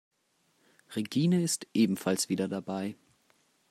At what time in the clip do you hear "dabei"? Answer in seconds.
2.47-2.95